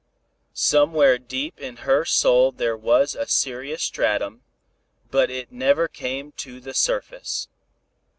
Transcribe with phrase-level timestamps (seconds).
[0.55, 4.41] Somewhere deep in her soul there was a serious stratum,
[5.11, 7.47] but it never came to the surface.